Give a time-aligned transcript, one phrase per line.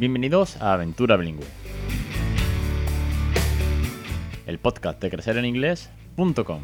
[0.00, 1.44] Bienvenidos a Aventura Bilingüe,
[4.46, 6.62] el podcast de crecereninglés.com.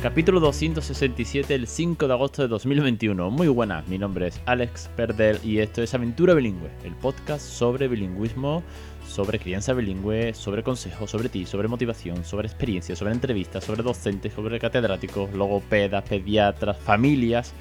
[0.00, 3.32] Capítulo 267, el 5 de agosto de 2021.
[3.32, 7.88] Muy buenas, mi nombre es Alex Perdel y esto es Aventura Bilingüe, el podcast sobre
[7.88, 8.62] bilingüismo,
[9.08, 14.34] sobre crianza bilingüe, sobre consejos, sobre ti, sobre motivación, sobre experiencias, sobre entrevistas, sobre docentes,
[14.34, 17.52] sobre catedráticos, logopedas, pediatras, familias,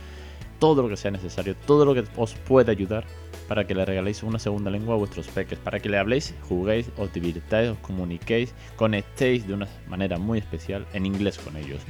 [0.60, 3.06] todo lo que sea necesario, todo lo que os pueda ayudar
[3.48, 6.90] para que le regaléis una segunda lengua a vuestros peques, para que le habléis, juguéis,
[6.98, 11.82] os divirtáis, os comuniquéis, conectéis de una manera muy especial en inglés con ellos.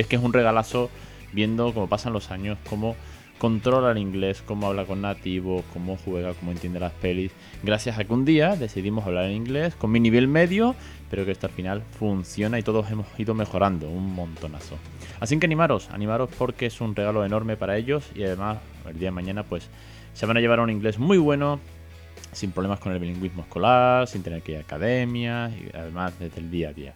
[0.00, 0.90] Es que es un regalazo
[1.32, 2.94] viendo cómo pasan los años, cómo
[3.38, 7.32] controla el inglés, cómo habla con nativos, cómo juega, cómo entiende las pelis.
[7.62, 10.74] Gracias a que un día decidimos hablar en inglés con mi nivel medio,
[11.10, 14.76] pero que esto al final funciona y todos hemos ido mejorando un montonazo.
[15.20, 19.08] Así que animaros, animaros porque es un regalo enorme para ellos y además el día
[19.08, 19.68] de mañana pues
[20.14, 21.60] se van a llevar a un inglés muy bueno,
[22.32, 26.40] sin problemas con el bilingüismo escolar, sin tener que ir a academia y además desde
[26.40, 26.94] el día a día.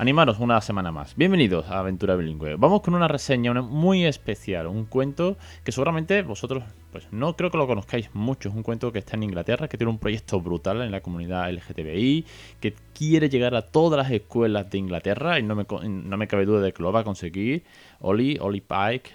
[0.00, 1.14] Animaros una semana más.
[1.14, 2.56] Bienvenidos a Aventura Bilingüe.
[2.56, 7.58] Vamos con una reseña muy especial, un cuento que seguramente vosotros, pues no creo que
[7.58, 8.48] lo conozcáis mucho.
[8.48, 11.52] Es un cuento que está en Inglaterra, que tiene un proyecto brutal en la comunidad
[11.52, 12.24] LGTBI,
[12.60, 15.66] que quiere llegar a todas las escuelas de Inglaterra y no me,
[16.26, 17.64] cabe duda de que lo va a conseguir.
[18.00, 19.10] Oli, Oli Pike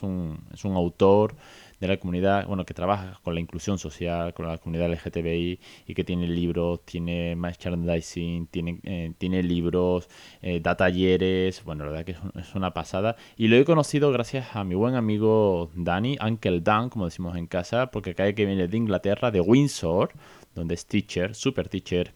[0.00, 1.34] un, es un autor
[1.80, 5.94] de la comunidad, bueno, que trabaja con la inclusión social, con la comunidad LGTBI y
[5.94, 10.08] que tiene libros, tiene merchandising, tiene, eh, tiene libros,
[10.42, 13.16] eh, da talleres, bueno, la verdad que es, una pasada.
[13.36, 17.46] Y lo he conocido gracias a mi buen amigo Danny, Uncle Dan, como decimos en
[17.46, 20.12] casa, porque cae que viene de Inglaterra, de Windsor,
[20.54, 22.12] donde es teacher, super teacher,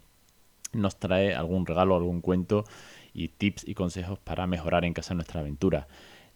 [0.74, 2.64] nos trae algún regalo, algún cuento
[3.14, 5.86] y tips y consejos para mejorar en casa nuestra aventura.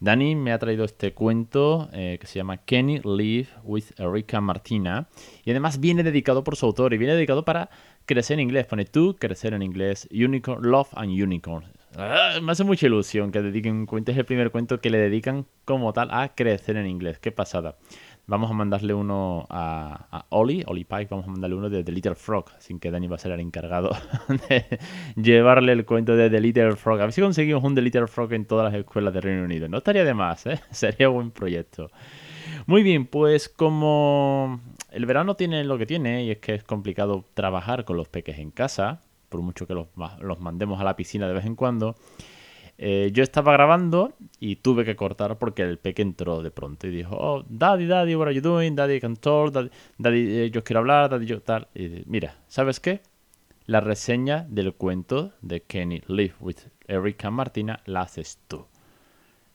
[0.00, 5.09] Dani me ha traído este cuento eh, que se llama Kenny Live with Erika Martina
[5.44, 7.69] y además viene dedicado por su autor y viene dedicado para
[8.06, 8.66] crecer en inglés.
[8.66, 11.64] Pone tú, crecer en inglés, Unicorn, Love and Unicorn.
[11.97, 14.12] Ah, me hace mucha ilusión que dediquen un cuento.
[14.12, 17.19] Es el primer cuento que le dedican como tal a crecer en inglés.
[17.19, 17.76] Qué pasada.
[18.28, 22.15] Vamos a mandarle uno a, Oli, Oli Pike, vamos a mandarle uno de The Little
[22.15, 23.89] Frog, sin que Dani va a ser el encargado
[24.50, 24.78] de
[25.16, 27.00] llevarle el cuento de The Little Frog.
[27.00, 29.66] A ver si conseguimos un The Little Frog en todas las escuelas de Reino Unido.
[29.71, 30.61] No estaría de más, ¿eh?
[30.71, 31.91] Sería buen proyecto.
[32.66, 34.60] Muy bien, pues como
[34.91, 38.39] el verano tiene lo que tiene, y es que es complicado trabajar con los peques
[38.39, 39.00] en casa,
[39.31, 41.97] por mucho que los mandemos a la piscina de vez en cuando,
[42.81, 46.91] eh, yo estaba grabando y tuve que cortar porque el peque entró de pronto y
[46.91, 48.77] dijo, oh, daddy, daddy, what are you doing?
[48.77, 49.53] Daddy, can talk,
[49.99, 51.66] daddy, eh, yo quiero hablar, daddy, yo tal.
[51.75, 53.00] Y mira, ¿sabes qué?
[53.66, 58.65] La reseña del cuento de Kenny Live with Erika Martina la haces tú.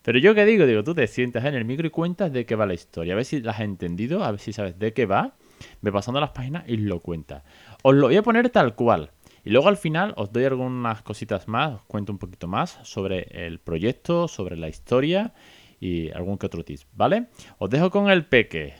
[0.02, 2.56] Pero yo qué digo, digo, tú te sientas en el micro y cuentas de qué
[2.56, 3.14] va la historia.
[3.14, 5.32] A ver si la has entendido, a ver si sabes de qué va.
[5.80, 7.42] Ve pasando las páginas y lo cuentas.
[7.82, 9.10] Os lo voy a poner tal cual.
[9.44, 13.46] Y luego al final os doy algunas cositas más, os cuento un poquito más sobre
[13.46, 15.34] el proyecto, sobre la historia
[15.80, 17.26] y algún que otro tip, ¿vale?
[17.58, 18.74] Os dejo con el peque.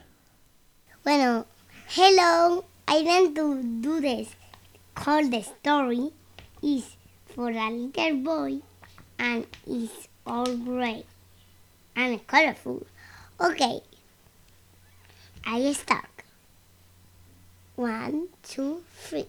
[1.05, 1.45] Bueno,
[1.95, 4.35] hello, I want to do this.
[4.95, 6.13] Call the story
[6.63, 6.97] is
[7.35, 8.63] for a little boy
[9.19, 11.05] and it's all gray
[11.95, 12.87] and colorful.
[13.39, 13.83] Okay,
[15.45, 16.09] I start.
[17.77, 19.27] One, two, three.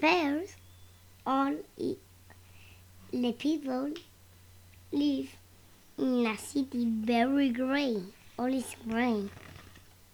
[0.00, 0.54] First,
[1.26, 1.56] all
[3.12, 3.92] the people
[4.92, 5.28] live
[5.98, 8.02] in a city very gray,
[8.38, 9.28] all is gray.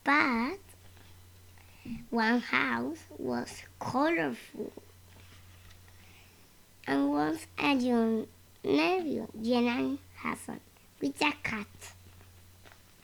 [0.03, 0.59] But
[2.11, 4.73] one house was colorful
[6.89, 8.27] and was a young
[8.65, 10.61] nephew, Jenan Hassan,
[11.01, 11.67] with a cat.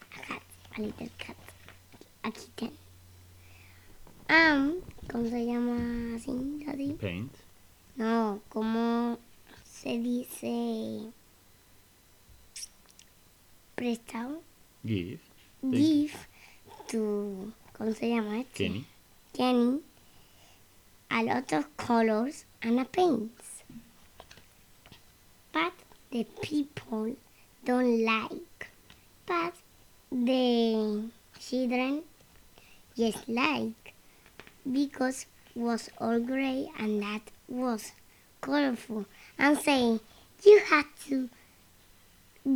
[0.00, 0.42] A cat,
[0.76, 1.36] a little cat,
[2.24, 2.72] a kitten.
[4.28, 5.91] Um, ¿Cómo se llama?
[7.02, 7.32] Paint.
[7.96, 9.18] No, ¿cómo
[9.64, 11.10] se dice
[13.74, 14.40] prestado?
[14.84, 15.18] Give.
[15.62, 16.14] Give
[16.86, 18.54] to, ¿cómo se llama este?
[18.54, 18.86] Kenny.
[19.32, 19.80] Kenny
[21.10, 23.64] a lot of colors and a paints.
[25.52, 25.72] But
[26.10, 27.16] the people
[27.64, 28.70] don't like.
[29.26, 29.54] But
[30.10, 32.02] the children
[32.96, 33.94] just like
[34.70, 37.92] because was all gray and that was
[38.40, 39.06] colorful
[39.38, 40.00] and saying
[40.44, 41.28] you had to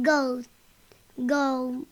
[0.02, 0.42] go
[1.26, 1.84] go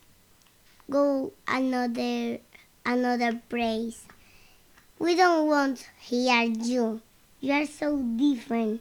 [0.90, 2.38] go another
[2.84, 4.04] another place
[4.98, 7.00] we don't want hear you
[7.40, 8.80] you are so different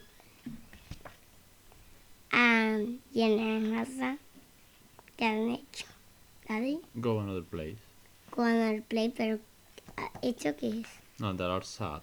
[2.32, 3.86] and Jenna
[5.16, 5.86] ¿Qué han hecho?
[6.48, 7.78] Daddy, Go another place.
[8.32, 9.40] go another place, pero
[9.98, 10.88] ah, ¿hecho qué es?
[11.20, 12.02] No, they are sad.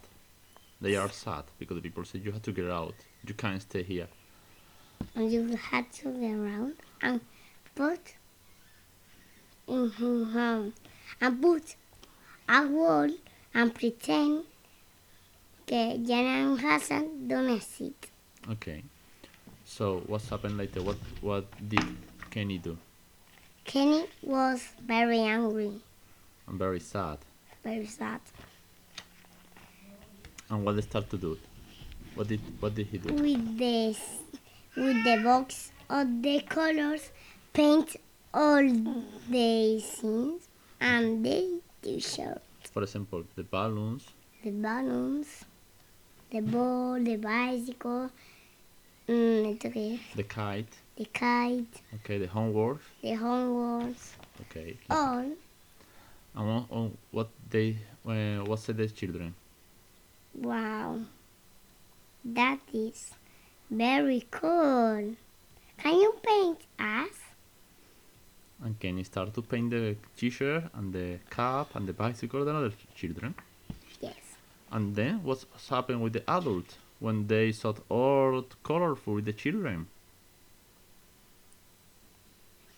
[0.81, 2.95] They are sad because the people say you have to get out.
[3.27, 4.09] You can't stay here.
[5.15, 7.21] And you had to get around and
[7.75, 8.15] put
[9.67, 10.73] in his home
[11.21, 11.77] and put
[12.49, 13.09] a wall
[13.55, 14.45] and pretend
[15.67, 18.11] que Janan Hassan don't sit.
[18.51, 18.83] Okay.
[19.65, 20.83] So what's happened later?
[20.83, 21.85] What what did
[22.31, 22.77] Kenny do?
[23.65, 25.73] Kenny was very angry,
[26.49, 27.19] I'm very sad.
[27.63, 28.21] very sad.
[30.51, 31.39] And what they start to do?
[32.15, 33.15] What did what did he do?
[33.15, 33.97] With the
[34.77, 37.11] with the box of the colors,
[37.53, 37.97] paint
[38.35, 38.63] all
[39.29, 40.49] the scenes
[40.81, 42.43] and the t-shirt,
[42.73, 44.07] For example, the balloons,
[44.43, 45.45] the balloons,
[46.31, 48.11] the ball, the bicycle,
[49.09, 50.01] mm, ¿esto qué es?
[50.17, 54.77] the kite, the kite, okay, the homework, the homeworks, okay.
[54.89, 55.31] all
[56.35, 57.77] And what, oh, what they
[58.07, 59.35] uh, what said the children?
[60.41, 61.01] Wow,
[62.25, 63.13] that is
[63.71, 65.15] very cool.
[65.77, 67.17] Can you paint us?
[68.63, 72.57] And can you start to paint the t-shirt and the cap and the bicycle and
[72.57, 73.35] other children.
[74.01, 74.17] Yes.
[74.73, 79.89] And then what's happened with the adult when they saw all colorful with the children?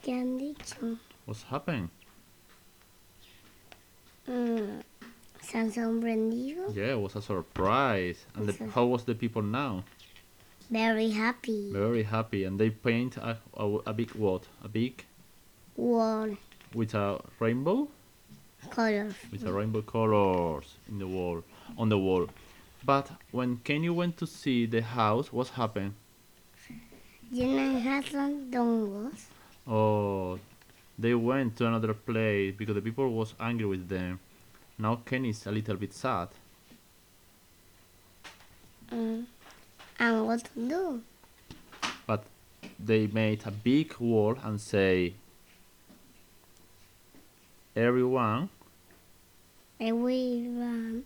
[0.02, 0.98] ¿Qué han dicho?
[1.26, 1.90] What's happened?
[4.28, 4.82] Mm,
[5.52, 6.74] ¿Se han sorprendido?
[6.74, 8.24] Yeah, it was a surprise.
[8.34, 9.84] And the, how was the people now?
[10.70, 11.70] Very happy.
[11.70, 12.44] Very happy.
[12.44, 14.44] And they paint a, a, a big what?
[14.64, 15.04] A big
[15.76, 16.38] Wall
[16.72, 17.86] with a rainbow,
[18.70, 19.14] colors.
[19.30, 21.44] with a rainbow colors in the wall,
[21.76, 22.28] on the wall.
[22.82, 25.92] But when Kenny went to see the house, what happened?
[27.30, 29.26] Jenna Hassan don't was.
[29.66, 30.38] Oh,
[30.98, 34.18] they went to another place because the people was angry with them.
[34.78, 36.28] Now Ken is a little bit sad.
[38.90, 39.24] Mm.
[39.98, 41.02] And what to do?
[42.06, 42.24] But
[42.78, 45.14] they made a big wall and say,
[47.76, 48.48] everyone
[49.84, 51.02] Everyone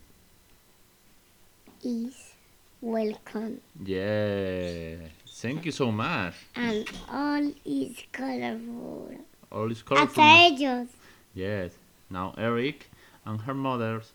[1.83, 2.35] is
[2.83, 3.63] welcome.
[3.83, 4.97] Yeah.
[5.27, 6.35] Thank you so much.
[6.55, 9.15] And all is colorful.
[9.51, 10.23] All is colorful.
[10.23, 10.89] Hasta ellos.
[11.35, 11.73] Yes.
[12.11, 12.91] Now Eric
[13.27, 14.13] and her mothers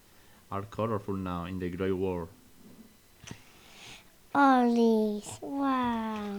[0.51, 2.29] are colorful now in the great world.
[4.33, 5.27] All is.
[5.41, 6.29] Wow.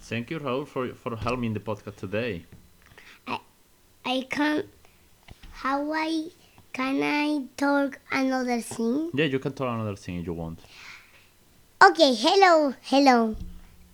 [0.00, 2.46] Thank you, Raul, for for helping the podcast today.
[3.26, 3.38] I
[4.04, 4.66] I can't.
[5.52, 6.30] How I
[6.72, 9.10] can I talk another thing?
[9.12, 10.60] Yeah, you can talk another thing if you want.
[11.82, 12.14] Okay.
[12.14, 12.74] Hello.
[12.82, 13.36] Hello.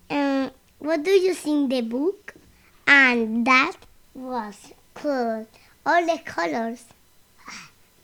[0.09, 2.35] Um, what do you think the book?
[2.87, 3.75] And that
[4.15, 5.49] was cool.
[5.85, 6.85] All the colors.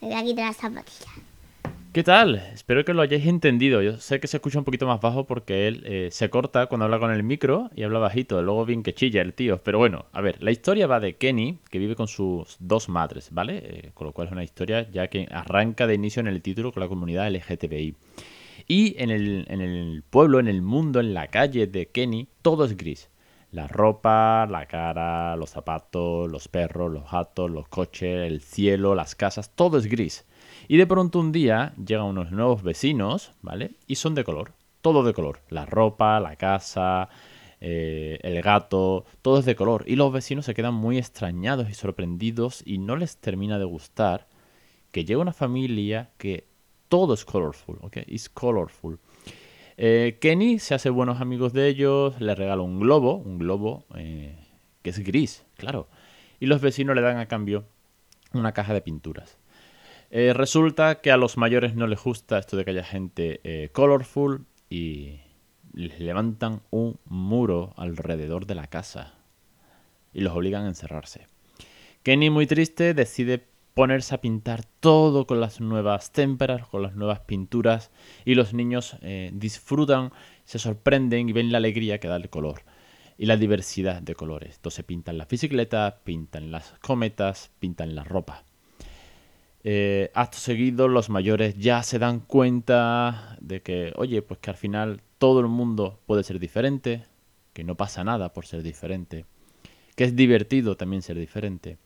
[0.02, 1.12] Me voy a quitar la zapatilla.
[1.93, 2.34] ¿Qué tal?
[2.52, 3.82] Espero que lo hayáis entendido.
[3.82, 6.87] Yo sé que se escucha un poquito más bajo porque él eh, se corta cuando
[6.87, 8.43] habla con el micro y habla bajito.
[8.43, 9.62] Luego bien que chilla el tío.
[9.62, 13.28] Pero bueno, a ver, la historia va de Kenny, que vive con sus dos madres,
[13.30, 13.62] ¿vale?
[13.62, 16.73] Eh, con lo cual es una historia ya que arranca de inicio en el título
[16.73, 17.94] con la comunidad LGTBI.
[18.66, 23.09] Y en el pueblo, en el mundo, en la calle de Kenny, todo es gris.
[23.52, 29.14] La ropa, la cara, los zapatos, los perros, los gatos, los coches, el cielo, las
[29.14, 30.25] casas, todo es gris.
[30.68, 33.73] Y de pronto un día llegan unos nuevos vecinos, ¿vale?
[33.87, 35.40] Y son de color, todo de color.
[35.50, 37.11] La ropa, la casa,
[37.61, 39.85] eh, el gato, todo es de color.
[39.87, 44.28] Y los vecinos se quedan muy extrañados y sorprendidos y no les termina de gustar
[44.92, 46.47] que llega una familia que
[46.88, 47.99] todo es colorful, ¿ok?
[48.06, 48.99] Es colorful.
[49.76, 54.37] Eh, Kenny se hace buenos amigos de ellos, le regala un globo, un globo eh,
[54.83, 55.88] que es gris, claro.
[56.41, 57.64] Y los vecinos le dan a cambio
[58.33, 59.38] una caja de pinturas.
[60.11, 64.45] Eh, resulta que a los mayores no les gusta esto de que haya gente colorful
[64.69, 65.21] y
[65.73, 69.14] les levantan un muro alrededor de la casa
[70.12, 71.26] y los obligan a encerrarse.
[72.02, 77.21] Kenny, muy triste, decide ponerse a pintar todo con las nuevas témperas, con las nuevas
[77.21, 77.91] pinturas
[78.25, 80.12] y los niños eh, disfrutan,
[80.45, 82.62] se sorprenden y ven la alegría que da el color
[83.17, 84.57] y la diversidad de colores.
[84.57, 88.45] Entonces pintan las bicicletas, pintan las cometas, pintan la ropa.
[89.64, 94.57] Eh, acto seguido los mayores ya se dan cuenta de que, oye, pues que al
[94.57, 97.05] final todo el mundo puede ser diferente,
[97.52, 99.25] que no pasa nada por ser diferente,
[99.95, 101.79] que es divertido también ser diferente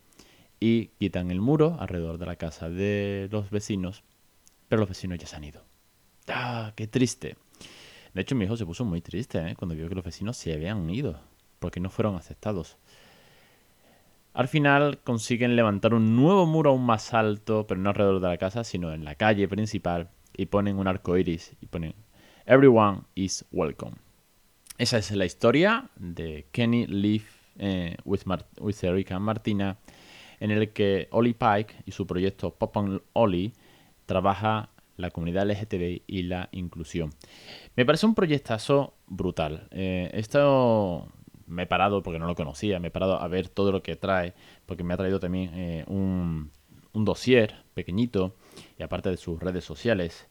[0.61, 4.05] y quitan el muro alrededor de la casa de los vecinos,
[4.69, 5.65] pero los vecinos ya se han ido.
[6.29, 7.37] ¡Ah, qué triste!
[8.15, 9.55] De hecho, mi hijo se puso muy triste ¿eh?
[9.57, 11.21] cuando vio que los vecinos se habían ido,
[11.59, 12.79] porque no fueron aceptados.
[14.33, 18.39] Al final consiguen levantar un nuevo muro aún más alto, pero no alrededor de la
[18.39, 21.95] casa, sino en la calle principal, y ponen un arco iris y ponen
[22.45, 23.97] Everyone is welcome.
[24.79, 27.25] Esa es la historia de Kenny Live
[27.59, 28.25] eh, with
[28.83, 29.79] Erika Martina,
[30.41, 33.53] en el que Oli Pike y su proyecto Pop on Oli
[34.07, 37.11] trabaja la comunidad LGTBI y la inclusión.
[37.75, 39.69] Me parece un proyectazo brutal.
[39.71, 41.09] Eh, esto
[41.47, 43.97] me he parado porque no lo conocía, me he parado a ver todo lo que
[43.97, 46.51] trae, porque me ha traído también eh, un,
[46.93, 48.35] un dossier pequeñito,
[48.79, 50.29] y aparte de sus redes sociales.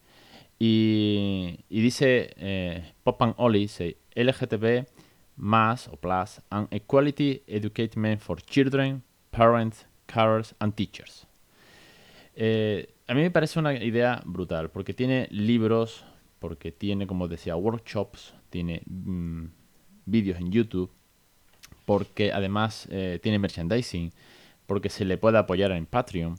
[0.58, 4.86] Y, dice eh, Pop and Oli, dice LGTB
[5.36, 11.26] más o plus and equality education for children, parents, carers and teachers.
[12.34, 16.04] Eh, a mí me parece una idea brutal porque tiene libros,
[16.38, 19.46] porque tiene, como decía, workshops, tiene mm,
[20.04, 20.90] vídeos en YouTube,
[21.86, 24.12] porque además eh, tiene merchandising,
[24.66, 26.38] porque se le puede apoyar en Patreon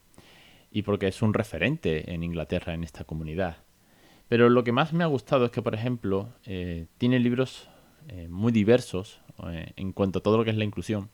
[0.72, 3.58] y porque es un referente en Inglaterra en esta comunidad.
[4.28, 7.70] Pero lo que más me ha gustado es que, por ejemplo, eh, tiene libros
[8.30, 9.20] muy diversos
[9.76, 11.10] en cuanto a todo lo que es la inclusión,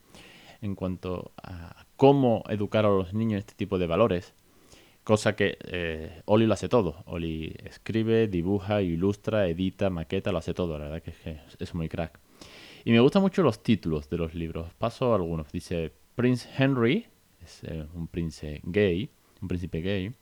[0.64, 4.34] en cuanto a cómo educar a los niños este tipo de valores,
[5.04, 7.04] cosa que Oli lo hace todo.
[7.06, 10.80] Oli escribe, dibuja, ilustra, edita, maqueta, lo hace todo.
[10.80, 11.14] La verdad que
[11.60, 12.20] es, muy crack.
[12.86, 14.74] Y me gustan mucho los títulos de los libros.
[14.74, 15.52] Paso a algunos.
[15.52, 17.08] Dice Prince Henry,
[17.44, 19.10] es eh, un príncipe gay,
[19.42, 20.14] un príncipe gay.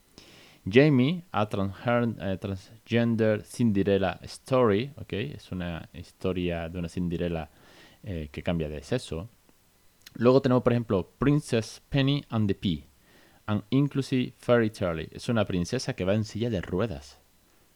[0.69, 5.13] Jamie, a eh, transgender Cinderella story, ¿ok?
[5.13, 7.50] Es una historia de una Cinderella
[8.03, 9.29] eh, que cambia de sexo.
[10.13, 12.86] Luego tenemos, por ejemplo, Princess Penny and the Pea,
[13.46, 15.10] an inclusive fairy tale.
[15.12, 17.20] Es una princesa que va en silla de ruedas.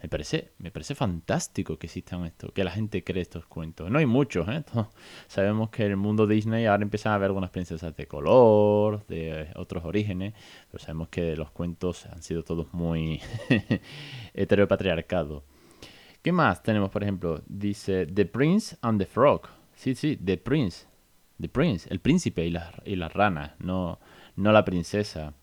[0.02, 3.90] Me parece, me parece fantástico que existan esto, que la gente cree estos cuentos.
[3.90, 4.64] No hay muchos, ¿eh?
[5.28, 9.48] sabemos que en el mundo Disney ahora empiezan a haber algunas princesas de color, de
[9.56, 10.34] otros orígenes,
[10.70, 13.22] pero sabemos que los cuentos han sido todos muy
[14.34, 15.44] heteropatriarcados.
[16.22, 17.42] ¿Qué más tenemos, por ejemplo?
[17.48, 19.48] Dice The Prince and the Frog.
[19.76, 20.86] Sí, sí, The Prince.
[21.40, 24.00] The Prince, el príncipe y la, y la rana, no,
[24.36, 25.34] no la princesa.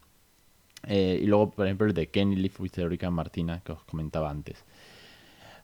[0.87, 4.31] Eh, y luego, por ejemplo, el de Kenny Live with Erika Martina, que os comentaba
[4.31, 4.65] antes.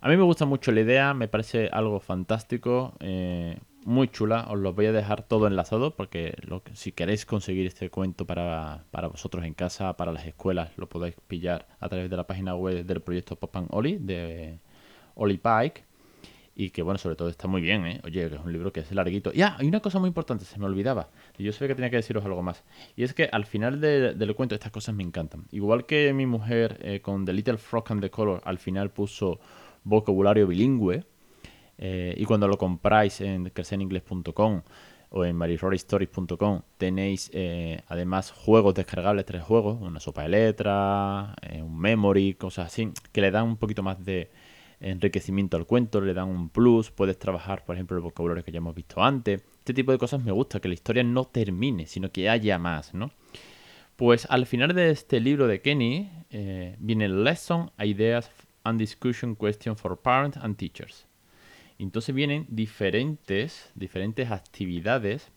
[0.00, 4.46] A mí me gusta mucho la idea, me parece algo fantástico, eh, muy chula.
[4.48, 6.36] Os lo voy a dejar todo enlazado porque
[6.74, 11.16] si queréis conseguir este cuento para, para, vosotros en casa, para las escuelas, lo podéis
[11.26, 14.60] pillar a través de la página web del proyecto Pop and Oli de
[15.16, 15.87] Oli Pike
[16.58, 18.00] y que bueno, sobre todo está muy bien, ¿eh?
[18.02, 19.32] Oye, que es un libro que es larguito.
[19.32, 21.08] Ya, hay una cosa muy importante, se me olvidaba.
[21.38, 22.64] Y yo sé que tenía que deciros algo más.
[22.96, 25.44] Y es que al final del cuento estas cosas me encantan.
[25.52, 29.38] Igual que mi mujer eh, con The Little Frog and the Color al final puso
[29.84, 31.04] vocabulario bilingüe.
[31.78, 34.62] Eh, y cuando lo compráis en creceningles.com
[35.10, 41.78] o en marisrorystories.com tenéis eh, además juegos descargables, tres juegos, una sopa de letra, un
[41.78, 44.28] memory, cosas así, que le dan un poquito más de
[44.80, 48.58] enriquecimiento al cuento, le dan un plus, puedes trabajar, por ejemplo, el vocabulario que ya
[48.58, 49.42] hemos visto antes.
[49.58, 52.94] Este tipo de cosas me gusta, que la historia no termine, sino que haya más,
[52.94, 53.10] ¿no?
[53.96, 58.30] Pues al final de este libro de Kenny eh, viene Lesson, Ideas
[58.62, 61.06] and Discussion Question for Parents and Teachers.
[61.78, 65.32] Entonces vienen diferentes, diferentes actividades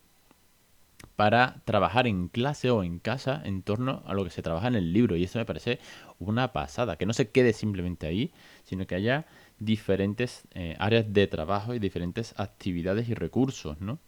[1.21, 4.73] para trabajar en clase o en casa en torno a lo que se trabaja en
[4.73, 5.15] el libro.
[5.15, 5.77] Y eso me parece
[6.17, 9.27] una pasada, que no se quede simplemente ahí, sino que haya
[9.59, 13.99] diferentes eh, áreas de trabajo y diferentes actividades y recursos, ¿no?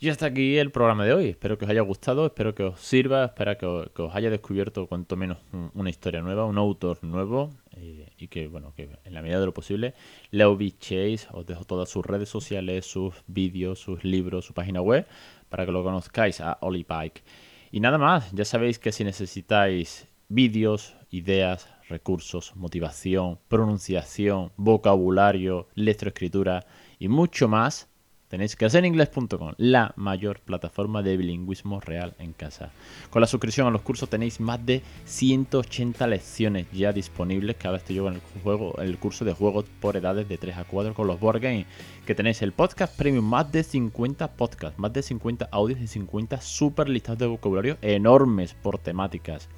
[0.00, 1.28] Y hasta aquí el programa de hoy.
[1.30, 5.16] Espero que os haya gustado, espero que os sirva, espero que os, haya descubierto cuanto
[5.16, 5.38] menos
[5.72, 9.46] una historia nueva, un autor nuevo eh, y que, bueno, que en la medida de
[9.46, 9.94] lo posible
[10.30, 15.06] le ubichéis, os dejo todas sus redes sociales, sus vídeos, sus libros, su página web
[15.48, 17.22] para que lo conozcáis a Oli Pike.
[17.70, 26.66] Y nada más, ya sabéis que si necesitáis vídeos, ideas, recursos, motivación, pronunciación, vocabulario, lectoescritura
[26.98, 27.88] y mucho más,
[28.34, 32.72] tenéis que hacer inglés.com, la mayor plataforma de bilingüismo real en casa.
[33.10, 37.78] Con la suscripción a los cursos tenéis más de 180 lecciones ya disponibles, que ahora
[37.78, 40.94] estoy yo en el, juego, el curso de juegos por edades de 3 a 4
[40.94, 41.66] con los board games,
[42.04, 46.40] que tenéis el podcast premium, más de 50 podcasts, más de 50 audios y 50
[46.40, 49.48] super listados de vocabulario enormes por temáticas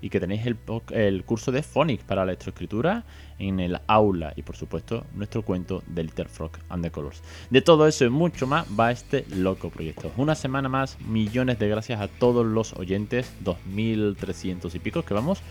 [0.00, 3.04] y que tenéis el, curso de Phonics para la electroescritura
[3.38, 7.22] en el aula y por supuesto nuestro cuento de Little Frog and the Colors.
[7.50, 10.12] De todo eso y mucho más va este loco proyecto.
[10.16, 15.42] Una semana más, millones de gracias a todos los oyentes, 2300 y pico que vamos.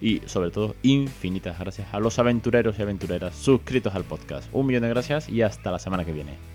[0.00, 4.48] Y sobre todo, infinitas gracias a los aventureros y aventureras suscritos al podcast.
[4.52, 6.53] Un millón de gracias y hasta la semana que viene.